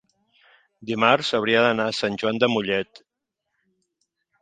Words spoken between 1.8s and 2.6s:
a Sant Joan de